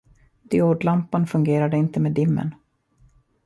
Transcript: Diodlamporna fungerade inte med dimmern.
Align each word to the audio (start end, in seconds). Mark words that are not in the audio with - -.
Diodlamporna 0.41 1.25
fungerade 1.25 1.77
inte 1.77 1.99
med 1.99 2.11
dimmern. 2.11 2.55